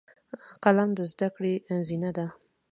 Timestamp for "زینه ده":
1.87-2.27